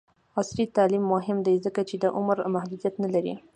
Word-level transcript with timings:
عصري 0.39 0.65
تعلیم 0.77 1.03
مهم 1.13 1.37
دی 1.45 1.55
ځکه 1.65 1.81
چې 1.89 1.95
د 2.03 2.05
عمر 2.17 2.37
محدودیت 2.55 2.93
نه 3.03 3.09
لري. 3.13 3.33